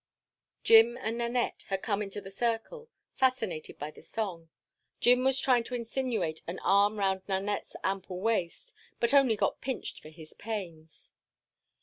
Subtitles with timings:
[0.63, 4.49] Jim and Nanette had come into the circle, fascinated by the song.
[4.99, 9.99] Jim was trying to insinuate an arm round Nanette's ample waist, but only got pinched
[9.99, 11.13] for his pains.